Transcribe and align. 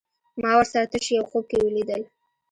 ما 0.41 0.51
ورسره 0.57 0.85
تش 0.91 1.05
يو 1.17 1.23
خوب 1.31 1.43
کې 1.51 1.57
وليدل 1.61 2.01